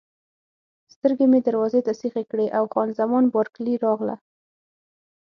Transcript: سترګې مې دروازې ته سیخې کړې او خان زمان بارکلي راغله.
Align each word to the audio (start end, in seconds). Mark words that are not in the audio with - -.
سترګې 0.93 1.25
مې 1.31 1.39
دروازې 1.47 1.79
ته 1.85 1.91
سیخې 2.01 2.23
کړې 2.31 2.47
او 2.57 2.63
خان 2.71 2.89
زمان 2.99 3.23
بارکلي 3.35 3.75
راغله. 3.85 4.15